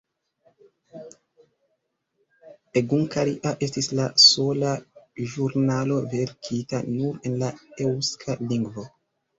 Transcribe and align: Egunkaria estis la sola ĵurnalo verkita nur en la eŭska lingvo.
Egunkaria 2.81 3.53
estis 3.67 3.91
la 4.01 4.09
sola 4.31 4.75
ĵurnalo 5.35 6.03
verkita 6.17 6.85
nur 6.93 7.23
en 7.33 7.41
la 7.45 7.57
eŭska 7.89 8.43
lingvo. 8.51 8.91